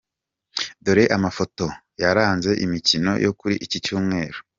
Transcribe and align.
dore 0.83 1.03
amafota 1.15 1.65
yaranze 2.01 2.51
imikino 2.65 3.11
yo 3.25 3.31
kuri 3.39 3.55
icyi 3.65 3.77
cyumweru 3.85 4.37